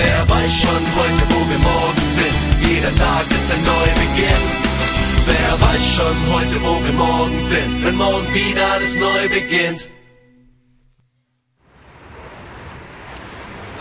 [0.00, 2.70] Wer weiß schon heute, wo wir morgen sind?
[2.70, 4.44] Jeder Tag ist ein Neubeginn.
[5.26, 7.84] Wer weiß schon heute, wo wir morgen sind?
[7.84, 9.90] Wenn morgen wieder alles neu beginnt.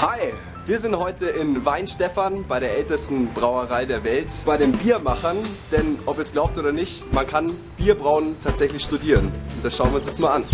[0.00, 0.32] Hi,
[0.64, 5.36] wir sind heute in Weinstefan bei der ältesten Brauerei der Welt, bei den Biermachern.
[5.70, 9.26] Denn ob es glaubt oder nicht, man kann Bierbrauen tatsächlich studieren.
[9.54, 10.44] Und das schauen wir uns jetzt mal an.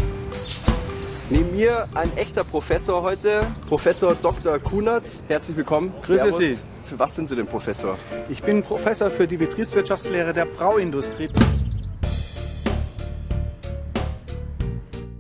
[1.33, 4.59] Neben mir ein echter Professor heute, Professor Dr.
[4.59, 5.11] Kunert.
[5.29, 5.95] Herzlich willkommen.
[6.03, 6.39] Grüße Servus.
[6.39, 6.59] Sie.
[6.85, 7.97] Für was sind Sie denn Professor?
[8.29, 11.31] Ich bin Professor für die Betriebswirtschaftslehre der Brauindustrie.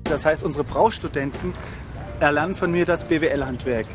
[0.05, 1.55] Das heißt, unsere Braustudenten
[2.20, 3.87] erlernen von mir das BWL-Handwerk.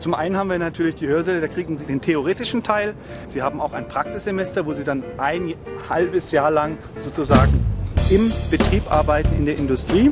[0.00, 2.94] Zum einen haben wir natürlich die Hörsäle, da kriegen Sie den theoretischen Teil.
[3.28, 5.54] Sie haben auch ein Praxissemester, wo Sie dann ein
[5.88, 7.64] halbes Jahr lang sozusagen
[8.10, 10.10] im Betrieb arbeiten in der Industrie.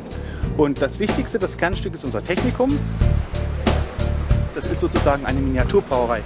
[0.59, 2.77] Und das Wichtigste, das Kernstück ist unser Technikum.
[4.53, 6.21] Das ist sozusagen eine Miniaturbrauerei.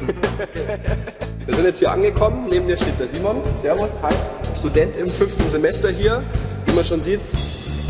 [1.44, 2.46] Wir sind jetzt hier angekommen.
[2.48, 3.42] Neben mir steht der Simon.
[3.56, 4.00] Servus.
[4.00, 4.14] Hi.
[4.56, 6.22] Student im fünften Semester hier.
[6.66, 7.22] Wie man schon sieht,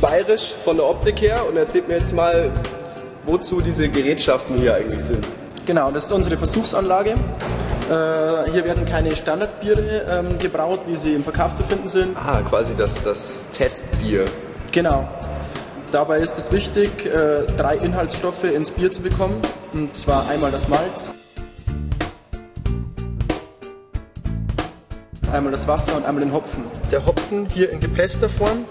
[0.01, 1.47] bayerisch von der Optik her.
[1.47, 2.51] Und erzählt mir jetzt mal,
[3.27, 5.29] wozu diese Gerätschaften hier eigentlich sind.
[5.67, 7.15] Genau, das ist unsere Versuchsanlage.
[7.91, 12.17] Äh, hier werden keine Standardbiere ähm, gebraut, wie sie im Verkauf zu finden sind.
[12.17, 14.25] Ah, quasi das, das Testbier.
[14.71, 15.09] Genau.
[15.91, 19.41] Dabei ist es wichtig, äh, drei Inhaltsstoffe ins Bier zu bekommen.
[19.75, 21.13] Und zwar einmal das Malz,
[25.33, 26.65] einmal das Wasser und einmal den Hopfen.
[26.91, 28.65] Der Hopfen hier in gepresster Form.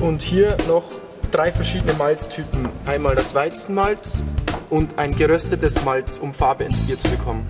[0.00, 0.84] Und hier noch
[1.30, 2.68] drei verschiedene Malztypen.
[2.86, 4.22] Einmal das Weizenmalz
[4.70, 7.46] und ein geröstetes Malz, um Farbe ins Bier zu bekommen.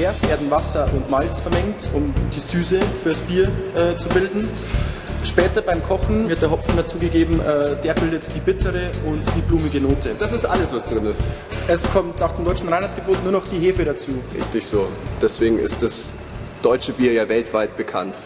[0.00, 4.48] Erst werden Wasser und Malz vermengt, um die Süße fürs Bier äh, zu bilden.
[5.24, 9.80] Später beim Kochen wird der Hopfen dazugegeben, äh, der bildet die bittere und die blumige
[9.80, 10.14] Note.
[10.18, 11.22] Das ist alles, was drin ist.
[11.66, 14.12] Es kommt nach dem deutschen Reinheitsgebot nur noch die Hefe dazu.
[14.34, 14.88] Richtig so.
[15.20, 16.12] Deswegen ist das
[16.62, 18.22] deutsche Bier ja weltweit bekannt.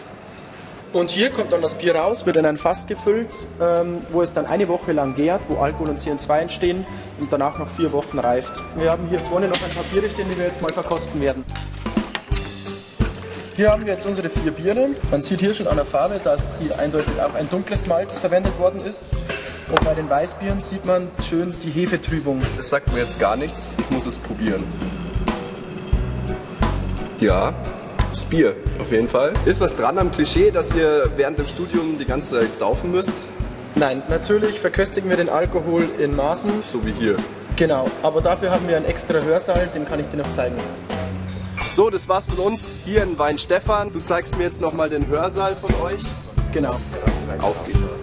[0.93, 4.31] Und hier kommt dann das Bier raus, wird in ein Fass gefüllt, ähm, wo es
[4.31, 6.85] dann eine Woche lang gärt, wo Alkohol und CO2 entstehen
[7.19, 8.61] und danach noch vier Wochen reift.
[8.77, 11.43] Wir haben hier vorne noch ein paar Biere stehen, die wir jetzt mal verkosten werden.
[13.55, 14.89] Hier haben wir jetzt unsere vier Biere.
[15.09, 18.57] Man sieht hier schon an der Farbe, dass hier eindeutig auch ein dunkles Malz verwendet
[18.59, 19.13] worden ist.
[19.69, 22.39] Und bei den Weißbieren sieht man schön die Hefetrübung.
[22.55, 23.73] Das sagt mir jetzt gar nichts.
[23.79, 24.63] Ich muss es probieren.
[27.19, 27.53] Ja,
[28.13, 29.33] das Bier auf jeden Fall.
[29.45, 33.25] Ist was dran am Klischee, dass ihr während dem Studium die ganze Zeit saufen müsst?
[33.73, 36.51] Nein, natürlich verköstigen wir den Alkohol in Maßen.
[36.63, 37.15] So wie hier.
[37.55, 40.55] Genau, aber dafür haben wir einen extra Hörsaal, den kann ich dir noch zeigen.
[41.71, 43.91] So, das war's von uns hier in Weinstefan.
[43.91, 46.01] Du zeigst mir jetzt nochmal den Hörsaal von euch.
[46.51, 46.75] Genau.
[47.39, 47.95] Auf geht's.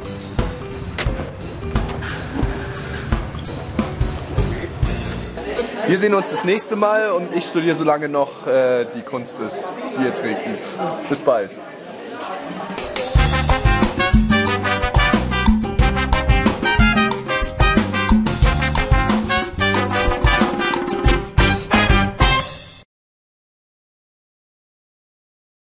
[5.91, 9.41] Wir sehen uns das nächste Mal und ich studiere so lange noch äh, die Kunst
[9.41, 10.79] des Biertrinkens.
[11.09, 11.51] Bis bald.